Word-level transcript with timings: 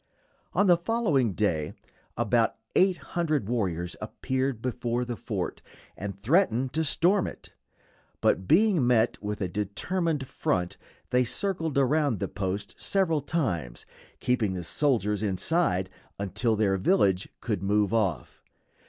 On 0.53 0.65
the 0.65 0.77
following 0.77 1.33
day 1.33 1.73
about 2.17 2.55
eight 2.75 2.97
hundred 3.13 3.47
warriors 3.47 3.95
appeared 4.01 4.59
before 4.59 5.05
the 5.05 5.15
fort, 5.15 5.61
and 5.95 6.19
threatened 6.19 6.73
to 6.73 6.83
storm 6.83 7.27
it; 7.27 7.53
but 8.19 8.47
being 8.47 8.87
met 8.87 9.21
with 9.21 9.41
a 9.41 9.47
determined 9.47 10.25
front 10.25 10.77
they 11.11 11.23
circled 11.23 11.77
around 11.77 12.19
the 12.19 12.27
post 12.27 12.73
several 12.81 13.21
times, 13.21 13.85
keeping 14.19 14.53
the 14.53 14.63
soldiers 14.63 15.21
inside 15.21 15.87
until 16.17 16.55
their 16.55 16.77
village 16.77 17.29
could 17.39 17.61
move 17.61 17.93
off. 17.93 18.41